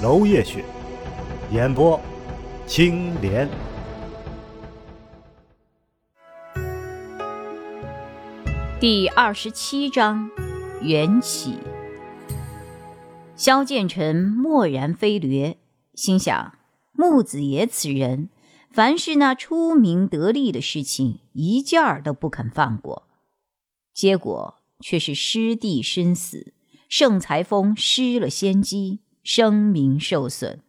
[0.00, 0.64] 楼夜雪，
[1.50, 2.00] 演播
[2.68, 3.48] 青莲。
[8.78, 10.30] 第二十七章
[10.80, 11.58] 缘起。
[13.34, 15.58] 萧剑尘蓦然飞掠，
[15.94, 16.56] 心想：
[16.92, 18.28] 木子野此人，
[18.70, 23.08] 凡是那出名得利的事情，一件儿都不肯放过。
[23.92, 26.54] 结果却是失地身死，
[26.88, 29.00] 盛才峰失了先机。
[29.22, 30.60] 声名受损，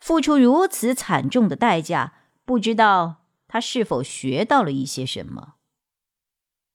[0.00, 5.54] 付出如此惨重的代价，不知道他是否学到了一些什么。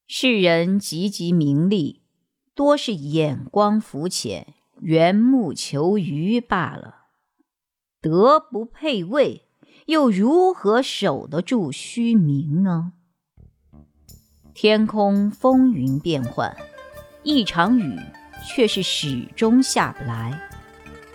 [0.06, 2.02] 世人汲汲名利，
[2.54, 7.06] 多是眼光浮浅、缘木求鱼罢了。
[8.00, 9.46] 德不配位，
[9.86, 12.92] 又如何守得住虚名呢？
[14.52, 16.56] 天空风云变幻，
[17.22, 17.96] 一场雨
[18.48, 20.49] 却是始终下不来。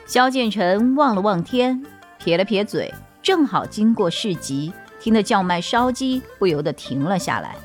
[0.06, 1.84] 萧建成望了望天，
[2.20, 7.56] 撇了撇嘴，正好经过市集，听得叫卖烧鸡，不由得停了下来。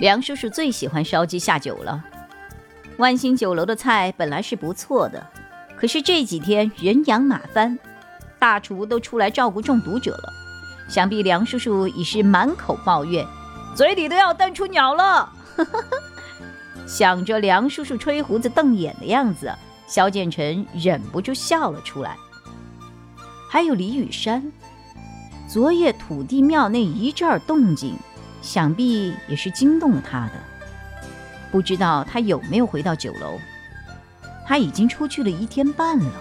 [0.00, 2.04] 梁叔叔最喜欢烧鸡下酒了。
[2.96, 5.24] 万兴酒楼的菜本来是不错的，
[5.76, 7.78] 可是这几天人仰马翻，
[8.40, 10.32] 大厨都出来照顾中毒者了，
[10.88, 13.24] 想必梁叔叔已是满口抱怨，
[13.76, 15.32] 嘴里都要瞪出鸟了。
[16.88, 19.54] 想着梁叔叔吹胡子瞪眼的样子。
[19.88, 22.16] 萧剑尘忍不住笑了出来。
[23.50, 24.52] 还有李雨山，
[25.48, 27.96] 昨夜土地庙那一阵动静，
[28.42, 30.32] 想必也是惊动了他的。
[31.50, 33.38] 不知道他有没有回到酒楼？
[34.46, 36.12] 他已经出去了一天半了。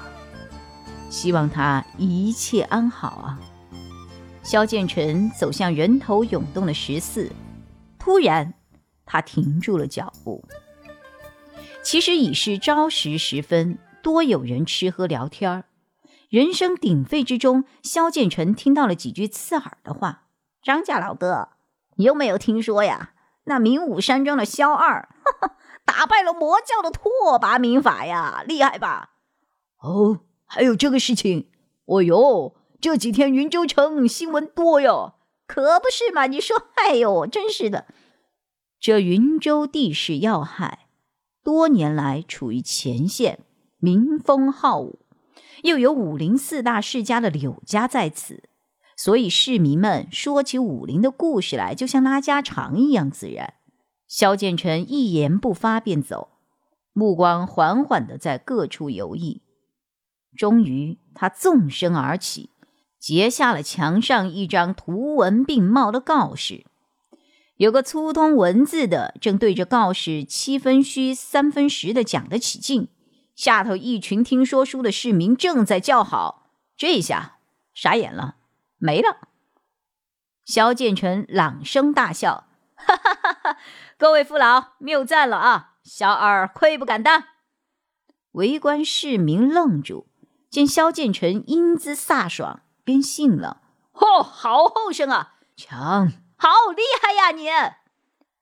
[1.09, 3.39] 希望他一切安好啊！
[4.43, 7.29] 萧剑尘走向人头涌动的十四，
[7.99, 8.53] 突然，
[9.05, 10.41] 他停住了脚步。
[11.87, 15.63] 其实已是朝时时分，多有人吃喝聊天儿。
[16.27, 20.23] 人声鼎沸之中，萧剑尘听到了几句刺耳的话
[20.61, 21.47] ：“张家老哥，
[21.95, 23.11] 你有没有听说呀？
[23.45, 25.55] 那明武山庄的萧二，哈哈，
[25.85, 29.11] 打败了魔教的拓跋明法呀，厉害吧
[29.79, 31.49] ？”“哦，还有这个事情？
[31.85, 35.13] 哦哟，这几天云州城新闻多哟，
[35.47, 36.25] 可不是嘛？
[36.25, 37.85] 你说，哎呦，真是的，
[38.77, 40.79] 这云州地势要害。”
[41.47, 43.39] 多年来处于前线，
[43.77, 44.99] 民风好武，
[45.63, 48.43] 又有武林四大世家的柳家在此，
[48.97, 53.53] 所以市民们说起武林的故事来，就像拉家常一样自然。
[54.09, 56.31] 萧剑尘一言不发便走，
[56.91, 59.39] 目光缓缓的在各处游弋。
[60.35, 62.49] 终于，他纵身而起，
[62.99, 66.65] 截下了墙上一张图文并茂的告示。
[67.57, 72.89] 有个粗通文字的，正对着告示七分虚三分实的讲得起劲，
[73.35, 77.39] 下头一群听说书的市民正在叫好，这下
[77.73, 78.35] 傻眼了，
[78.77, 79.17] 没了。
[80.45, 82.47] 萧剑尘朗声大笑
[82.77, 83.57] ：“哈哈哈哈！
[83.97, 87.23] 各位父老谬赞了啊，小二愧不敢当。”
[88.33, 90.07] 围观市民愣住，
[90.51, 97.31] 见萧剑尘英姿飒爽，便信了：“嚯，好后生啊，强！”好厉害呀！
[97.31, 97.47] 你，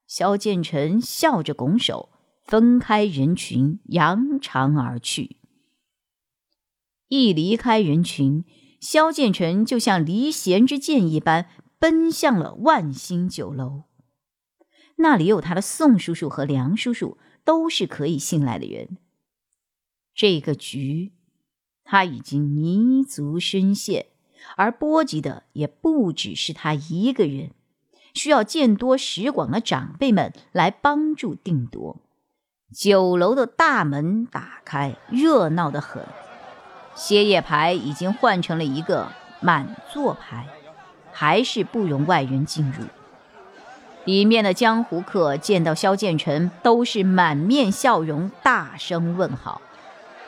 [0.06, 2.10] 萧剑尘笑着拱手，
[2.44, 5.38] 分开人群，扬长而去。
[7.08, 8.44] 一离开人群，
[8.82, 13.84] 萧剑尘就像离弦之箭一般，奔向了万兴酒楼。
[14.98, 18.98] 那里有他的宋叔叔和梁叔叔，都是可以信赖的人。
[20.14, 21.14] 这个局，
[21.86, 24.08] 他已经泥足深陷，
[24.58, 27.52] 而波及的也不只是他一个人。
[28.16, 31.98] 需要见多识广的长辈们来帮助定夺。
[32.74, 36.02] 酒楼的大门打开，热闹得很。
[36.96, 39.10] 歇业牌已经换成了一个
[39.42, 40.48] 满座牌，
[41.12, 42.86] 还是不容外人进入。
[44.06, 49.62] 里面的江湖客见到萧剑尘，都是满面笑容，大声问好。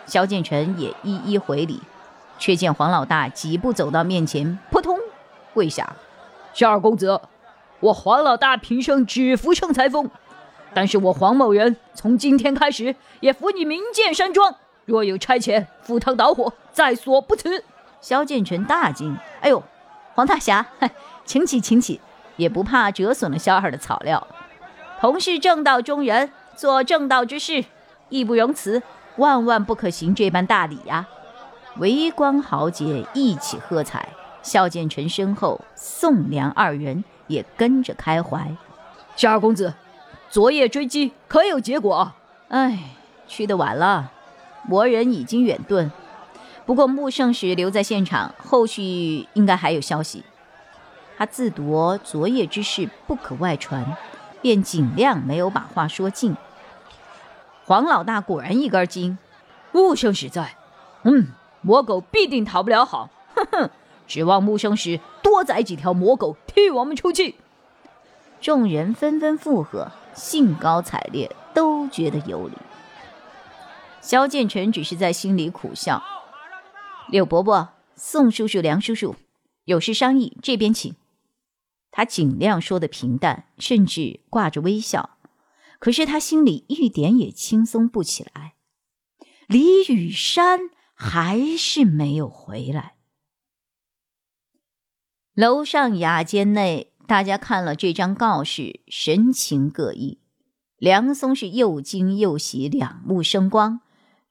[0.05, 1.81] 萧剑尘也一一回礼，
[2.37, 4.97] 却见黄老大几步走到面前，扑通
[5.53, 5.95] 跪下
[6.53, 7.21] ：“萧二公子。”
[7.79, 10.09] 我黄老大平生只服盛裁风，
[10.73, 14.55] 但是我黄某人从今天开始也服你明剑山庄。
[14.85, 17.63] 若有差遣，赴汤蹈火，在所不辞。
[17.99, 19.61] 萧剑臣大惊：“哎呦，
[20.13, 20.65] 黄大侠，
[21.25, 21.99] 请起，请起，
[22.37, 24.25] 也不怕折损了萧儿的草料。
[25.01, 27.65] 同是正道中人，做正道之事，
[28.09, 28.81] 义不容辞，
[29.17, 31.07] 万万不可行这般大礼呀！”
[31.77, 34.09] 围观豪杰一起喝彩，
[34.41, 38.51] 萧剑臣身后，宋梁二人也跟着开怀。
[39.15, 39.73] 夏二公子，
[40.29, 42.13] 昨夜追击可有结果？
[42.49, 42.95] 哎，
[43.27, 44.11] 去的晚了，
[44.63, 45.89] 魔人已经远遁。
[46.65, 50.23] 不过穆圣使留在现场，后续应该还有消息。
[51.17, 53.95] 他自夺昨夜之事不可外传，
[54.41, 56.35] 便尽量没有把话说尽。
[57.65, 59.17] 黄老大果然一根筋，
[59.71, 60.55] 穆圣使在，
[61.03, 61.27] 嗯。
[61.61, 63.69] 魔狗必定讨不了好，哼哼！
[64.07, 67.35] 指望木生时多宰几条魔狗替我们出气。
[68.39, 72.55] 众人纷纷附和，兴高采烈，都觉得有理。
[74.01, 76.01] 萧建成只是在心里苦笑。
[77.09, 79.15] 柳伯伯、宋叔叔、梁叔叔，
[79.65, 80.95] 有事商议，这边请。
[81.91, 85.17] 他尽量说的平淡，甚至挂着微笑，
[85.79, 88.53] 可是他心里一点也轻松不起来。
[89.47, 90.71] 李雨山。
[90.99, 92.95] 还是没有回来。
[95.37, 100.17] 楼上雅间内，大家看了这张告示，神情各异。
[100.79, 103.81] 梁松是又惊又喜，两目生光，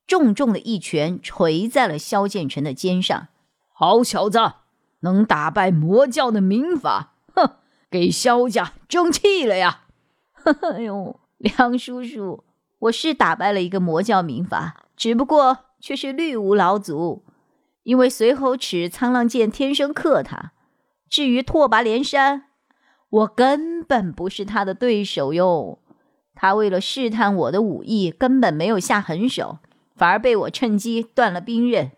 [0.04, 3.28] 重重的一拳捶在了萧建成的肩上。
[3.72, 4.40] 好小子，
[5.02, 7.52] 能打败魔教的民法，哼，
[7.88, 9.82] 给萧家争气了呀！
[10.42, 12.42] 哎呦，梁叔叔，
[12.80, 15.58] 我是打败了一个魔教民法，只不过。
[15.78, 17.22] 却是绿无老祖，
[17.84, 20.50] 因为随侯尺沧浪剑天生克他。
[21.08, 22.44] 至于拓跋连山，
[23.08, 25.78] 我根本不是他的对手哟。
[26.34, 29.58] 他为了试探我的武艺，根本没有下狠手，
[29.94, 31.92] 反而被我趁机断了兵刃。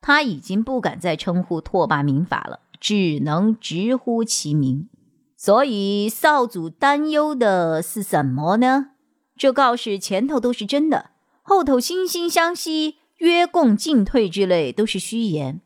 [0.00, 4.88] 他已经不敢再称呼拓跋明法了，只能直呼其名。
[5.36, 8.90] 所以少祖担忧的是什么呢？
[9.36, 11.10] 这告示前头都是真的，
[11.42, 12.96] 后头惺惺相惜。
[13.18, 15.60] 约共进退之类都是虚言，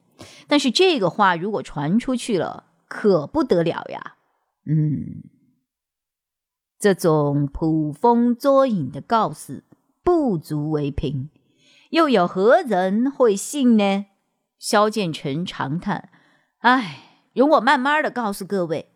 [0.47, 4.17] 但是这个话如果传出去了，可不得了呀！
[4.67, 5.23] 嗯，
[6.79, 9.65] 这种捕风捉影的告示
[10.03, 11.31] 不足为凭，
[11.91, 14.07] 又有何人会信呢？
[14.59, 16.11] 萧建成长叹
[16.61, 18.91] ：“唉，容我慢慢的告诉各位。”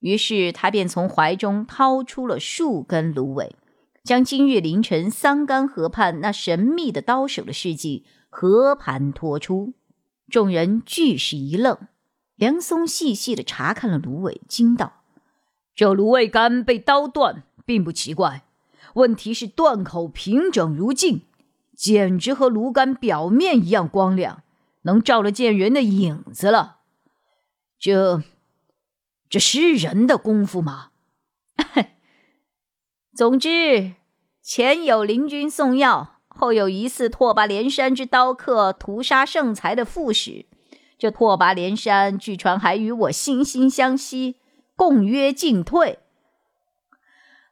[0.00, 3.56] 于是他便从怀中掏出了数根芦苇。
[4.04, 9.74] 将今日凌晨桑干河畔那神秘的刀手的事迹和盘托出，
[10.28, 11.78] 众人俱是一愣。
[12.34, 15.02] 梁松细细的查看了芦苇，惊道
[15.74, 18.44] ：“这芦苇杆被刀断，并不奇怪，
[18.94, 21.22] 问题是断口平整如镜，
[21.74, 24.42] 简直和芦杆表面一样光亮，
[24.82, 26.80] 能照得见人的影子了。
[27.78, 28.22] 这，
[29.30, 30.90] 这是人的功夫吗？”
[33.16, 33.94] 总之，
[34.42, 40.46] 前有灵军送药，后有疑似拓跋连山之刀客屠杀圣才的副使。
[40.98, 44.36] 这拓跋连山据传还与我惺惺相惜，
[44.76, 45.98] 共约进退。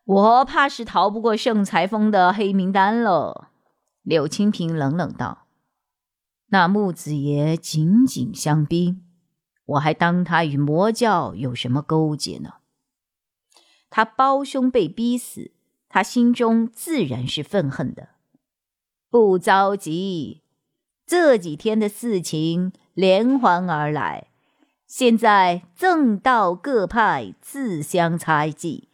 [0.05, 3.49] 我怕是逃不过圣裁封的黑名单了。
[4.03, 5.47] 柳清平冷冷道
[6.51, 8.99] ：“那木子爷紧紧相逼，
[9.65, 12.55] 我还当他与魔教有什么勾结呢？
[13.89, 15.53] 他胞兄被逼死。”
[15.87, 18.09] 他心中自然是愤恨的，
[19.15, 20.41] 不着急，
[21.07, 24.27] 这几天的事情连环而来，
[24.89, 28.89] 现在正道各派自相猜忌，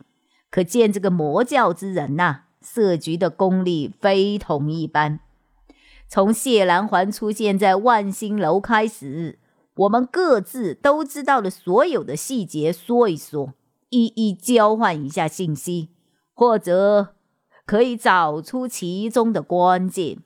[0.50, 5.20] 可见这个魔教之人呐，设局的功力非同一般。
[6.06, 9.38] 从谢兰环出现在万兴楼开始，
[9.74, 13.54] 我们各自都知道了所有的细节，说一说，
[13.88, 15.88] 一一交换一下信息。
[16.34, 17.14] 或者
[17.70, 20.18] 可以找出其中的关键，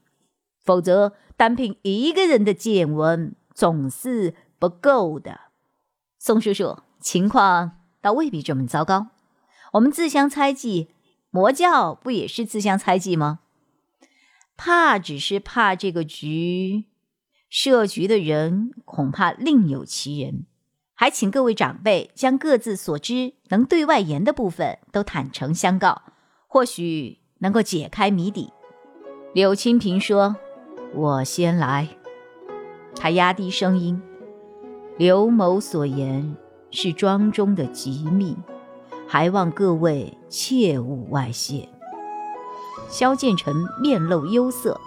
[0.64, 5.40] 否则单凭一个人的见闻总是不够的。
[6.18, 9.08] 宋叔叔，情况倒未必这么糟糕。
[9.72, 10.88] 我们自相猜忌，
[11.28, 13.40] 魔教不也是自相猜忌吗？
[14.56, 16.86] 怕只是怕这个局
[17.50, 20.46] 设局的人恐怕另有其人。
[20.94, 26.00] 还请各位长辈将各自所知能对外言的部分都坦诚相告，
[26.46, 28.50] 或许能够解开谜底。
[29.34, 30.34] 柳清平说
[30.96, 31.86] ：“我先来。”
[32.96, 34.00] 他压低声音
[34.96, 36.34] ：“刘某所言
[36.70, 38.34] 是庄中的机密，
[39.06, 41.68] 还望各位切勿外泄。”
[42.88, 44.80] 萧建成面露忧色：“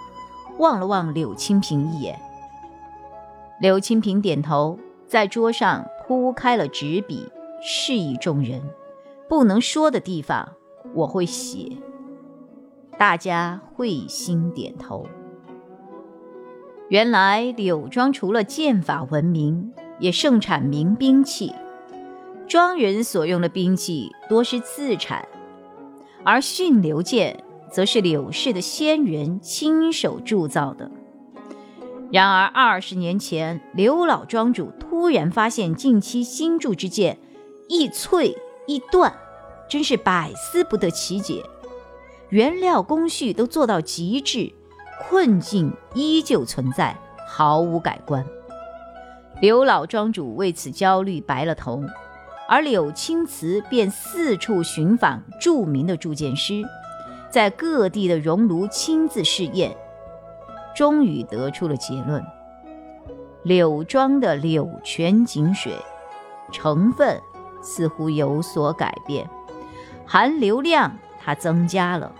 [0.58, 2.20] 望了望柳青平一眼。
[3.60, 7.30] 柳青平点头，在桌上铺开了纸笔，
[7.62, 8.60] 示意众人：
[9.28, 10.54] 不能说的地方
[10.94, 11.76] 我会写。
[12.98, 15.06] 大家会心点头。
[16.88, 21.54] 原来柳庄除了剑法闻名，也盛产名兵器。
[22.48, 25.28] 庄人所用的兵器多是自产，
[26.24, 30.90] 而驯流剑则是柳氏的先人亲手铸造的。
[32.10, 37.18] 然而二十年前，刘老庄主突然发现近期新铸之剑
[37.68, 38.34] 易脆
[38.66, 39.14] 易断，
[39.68, 41.44] 真是百思不得其解。
[42.30, 44.52] 原料工序都做到极致。
[45.08, 46.94] 困境依旧存在，
[47.26, 48.26] 毫无改观。
[49.40, 51.82] 刘老庄主为此焦虑，白了头。
[52.48, 56.64] 而柳青瓷便四处寻访著名的铸剑师，
[57.30, 59.74] 在各地的熔炉亲自试验，
[60.74, 62.20] 终于得出了结论：
[63.44, 65.72] 柳庄的柳泉井水
[66.50, 67.20] 成分
[67.62, 69.30] 似乎有所改变，
[70.04, 72.10] 含硫量它增加了，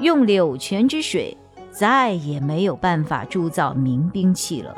[0.00, 1.36] 用柳泉之水。
[1.70, 4.74] 再也没有办法铸造明兵器了，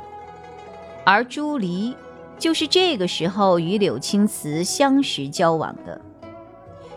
[1.05, 1.95] 而朱离
[2.37, 6.01] 就是这个时候与柳青瓷相识交往的。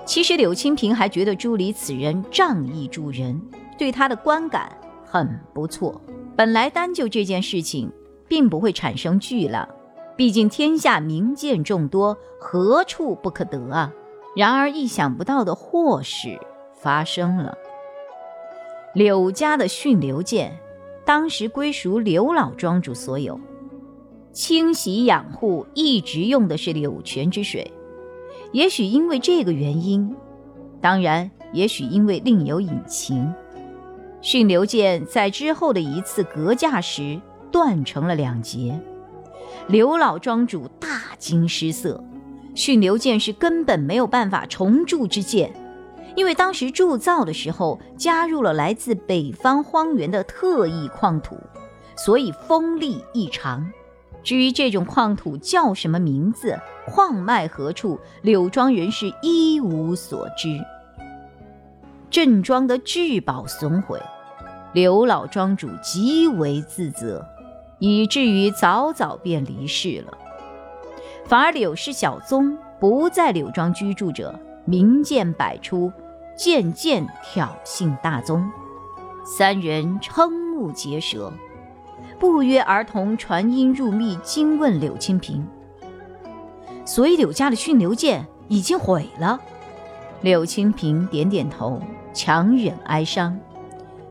[0.03, 3.39] 其实柳青平还觉得朱离此人仗义助人，
[3.77, 6.01] 对他的观感很不错。
[6.35, 7.91] 本来单就这件事情，
[8.27, 9.69] 并不会产生巨浪，
[10.17, 13.93] 毕竟天下名剑众多，何处不可得啊？
[14.35, 16.39] 然而意想不到的祸事
[16.81, 17.57] 发生了。
[18.93, 20.57] 柳家的驯流剑，
[21.05, 23.39] 当时归属刘老庄主所有，
[24.33, 27.71] 清洗养护一直用的是柳泉之水。
[28.51, 30.13] 也许因为这个原因，
[30.81, 33.33] 当然，也许因为另有隐情，
[34.21, 38.77] 驯流剑在之后的一次格架时断成了两截。
[39.67, 42.03] 刘老庄主大惊失色，
[42.55, 45.53] 驯流剑是根本没有办法重铸之剑。
[46.15, 51.37] 因为当时铸造的时候加入了来自北方荒原的特异矿土，
[51.95, 53.71] 所以锋利异常。
[54.21, 60.59] 至于这种矿土叫什么名字，矿脉何处，柳庄人是一无所知。
[62.09, 63.99] 镇庄的至宝损毁，
[64.73, 67.25] 刘老庄主极为自责，
[67.79, 70.17] 以至于早早便离世了。
[71.25, 74.37] 反而柳氏小宗不在柳庄居住者。
[74.63, 75.91] 名剑百出，
[76.35, 78.49] 渐渐挑衅大宗，
[79.25, 81.31] 三人瞠目结舌，
[82.19, 85.47] 不约而同传音入密，惊问柳青平。
[86.85, 89.39] 所以柳家的驯流剑已经毁了。
[90.21, 91.81] 柳青平点点头，
[92.13, 93.39] 强忍哀伤，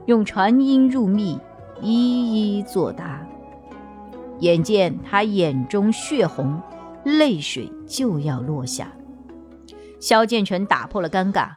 [0.07, 1.39] 用传音入密
[1.81, 3.27] 一一作答。
[4.39, 6.61] 眼见他眼中血红，
[7.05, 8.91] 泪水就要落下。
[10.01, 11.51] 萧剑成打破了尴尬，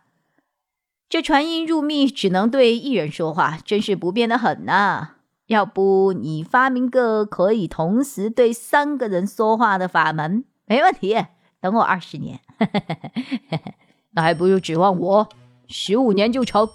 [1.13, 5.12] 这传音入密只能对一人说话，真是不便的很呐。
[5.46, 10.43] 要不你发明个可以同时对三个人说话的法门？
[10.65, 11.15] 没问题，
[11.62, 12.39] 等我二十年。
[14.13, 15.29] 那还不如指望我
[15.67, 16.67] 十五年就成。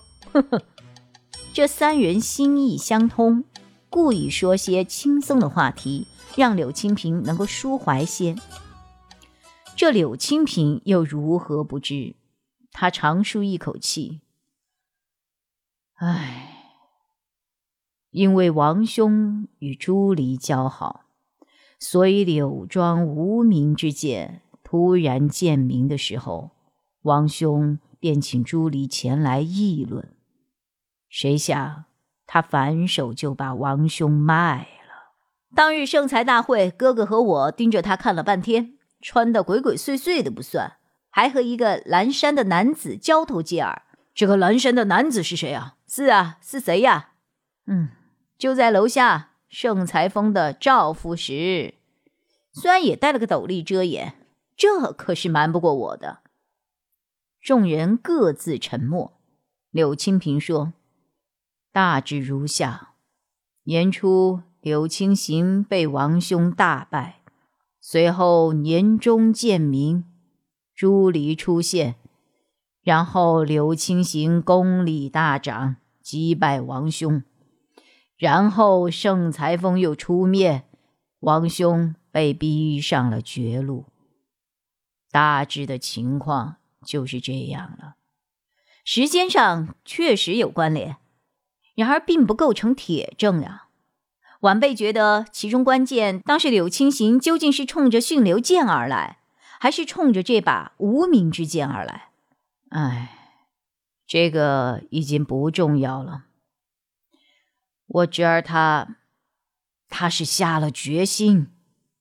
[1.53, 3.43] 这三人心意相通，
[3.91, 8.37] 故意说些轻松的话题，让柳青平能够舒怀些。
[9.75, 12.15] 这柳青平又如何不知？
[12.71, 14.21] 他长舒一口气，
[16.01, 16.77] 唉，
[18.11, 21.07] 因为王兄与朱离交好，
[21.81, 26.53] 所以柳庄无名之剑突然见名的时候，
[27.03, 30.15] 王兄便请朱离前来议论。
[31.09, 31.87] 谁想
[32.29, 35.17] 他反手就把王兄卖了。
[35.57, 38.75] 当日盛才大会，哥哥和我盯着他看了半天。
[39.01, 40.75] 穿的鬼鬼祟祟的不算，
[41.11, 43.83] 还和一个蓝衫的男子交头接耳。
[44.19, 45.77] 这个蓝衫的男子是谁啊？
[45.87, 47.13] 是啊，是谁呀？
[47.69, 47.91] 嗯，
[48.37, 51.75] 就在楼下盛才峰的赵副使，
[52.51, 54.17] 虽然也戴了个斗笠遮掩，
[54.57, 56.19] 这可是瞒不过我的。
[57.41, 59.21] 众人各自沉默。
[59.71, 60.73] 柳青平说
[61.71, 62.95] ：“大致如下：
[63.63, 67.21] 年初，柳青行被王兄大败。”
[67.81, 70.05] 随后年终见明，
[70.75, 71.95] 朱离出现，
[72.83, 77.23] 然后柳青行功力大涨，击败王兄，
[78.17, 80.65] 然后盛才峰又出面，
[81.21, 83.87] 王兄被逼上了绝路。
[85.11, 87.97] 大致的情况就是这样了，
[88.85, 90.97] 时间上确实有关联，
[91.75, 93.65] 然而并不构成铁证呀。
[94.41, 99.19] 晚辈觉得其中关键当是柳青行究竟是冲着驯流剑而来，
[99.59, 102.08] 还是冲着这把无名之剑而来？
[102.71, 103.41] 唉，
[104.07, 106.25] 这个已经不重要了。
[107.87, 108.97] 我侄儿他，
[109.89, 111.49] 他是下了决心，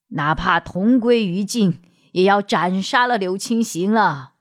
[0.10, 1.82] 哪怕同归于尽，
[2.12, 4.34] 也要斩杀了柳青行了。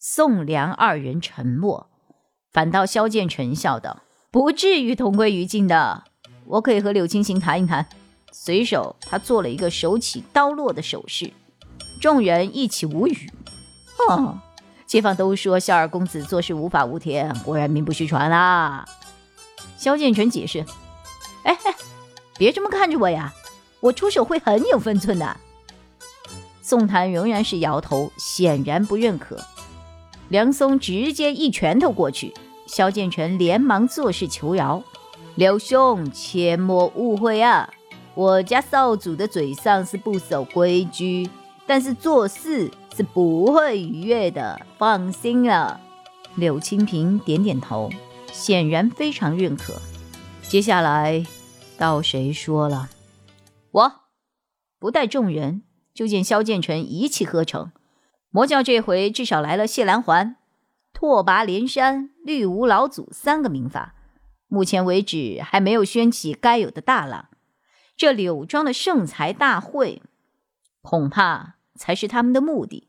[0.00, 1.90] 宋梁二人沉默，
[2.50, 6.04] 反倒萧剑尘笑道：“不至于同归于尽的，
[6.46, 7.88] 我可以和柳青行谈一谈。”
[8.30, 11.32] 随手他做了一个手起刀落的手势，
[12.00, 13.30] 众人一起无语。
[14.08, 14.40] 哦，
[14.88, 18.86] 街坊都说萧二公子做事无法无天，果然名不虚传啊。
[19.76, 20.64] 萧剑尘解释
[21.44, 21.54] ：“哎，
[22.38, 23.34] 别这么看着我呀，
[23.80, 25.36] 我出手会很有分寸的。”
[26.62, 29.38] 宋檀仍然是摇头，显然不认可。
[30.30, 32.32] 梁松直接一拳头过去，
[32.66, 34.82] 萧剑尘连忙作势求饶
[35.36, 37.68] ：“刘兄，切莫误会啊，
[38.14, 41.28] 我家少主的嘴上是不守规矩，
[41.66, 45.80] 但是做事是不会逾越的，放心了。”
[46.34, 47.88] 柳清平点点头。
[48.30, 49.80] 显然非常认可。
[50.42, 51.24] 接下来
[51.76, 52.88] 到谁说了？
[53.72, 53.92] 我
[54.78, 55.62] 不带众人，
[55.94, 57.72] 就见萧剑尘一气呵成。
[58.30, 60.36] 魔教这回至少来了谢兰环、
[60.92, 63.94] 拓跋连山、绿芜老祖三个名法，
[64.46, 67.28] 目前为止还没有掀起该有的大浪。
[67.96, 70.02] 这柳庄的圣才大会，
[70.82, 72.87] 恐怕才是他们的目的。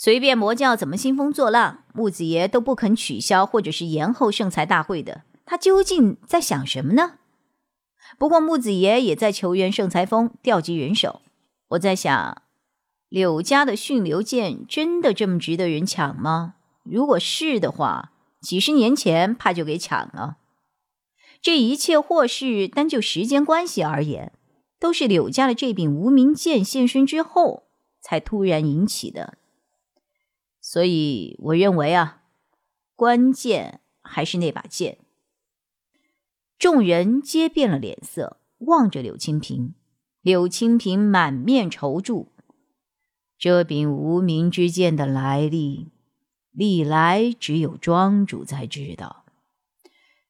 [0.00, 5.22] 随便魔教怎么兴风作浪，木子爷都不肯取消或者是延后圣才大会的。
[5.44, 7.14] 他究竟在想什么呢？
[8.16, 11.20] 不过木子爷也在求援圣裁峰，调集人手。
[11.70, 12.42] 我在想，
[13.08, 16.54] 柳家的驯流剑真的这么值得人抢吗？
[16.84, 20.36] 如果是的话，几十年前怕就给抢了。
[21.42, 24.30] 这一切祸事单就时间关系而言，
[24.78, 27.64] 都是柳家的这柄无名剑现身之后
[28.00, 29.38] 才突然引起的。
[30.70, 32.24] 所以，我认为啊，
[32.94, 34.98] 关键还是那把剑。
[36.58, 39.72] 众人皆变了脸色，望着柳青平。
[40.20, 42.32] 柳青平满面愁注。
[43.38, 45.88] 这柄无名之剑的来历，
[46.52, 49.24] 历来只有庄主才知道。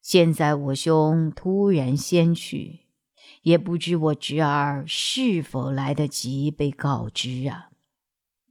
[0.00, 2.82] 现在我兄突然先去，
[3.42, 7.70] 也不知我侄儿是否来得及被告知啊。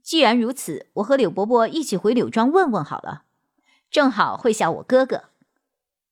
[0.07, 3.23] 既然如此，我和柳伯伯一起回柳庄问问好了，
[3.91, 5.23] 正好会下我哥哥。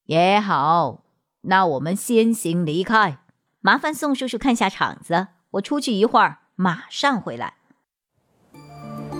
[0.07, 1.05] 也好，
[1.43, 3.19] 那我们先行离开，
[3.61, 7.53] 麻烦宋叔叔看下场子，我出去一会儿，马上回来。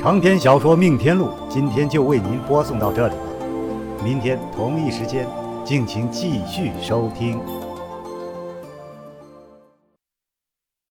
[0.02, 5.26] 长篇小说《命天录》今天就为您播送到这里了，明天同一时间，
[5.64, 7.40] 敬请继续收听。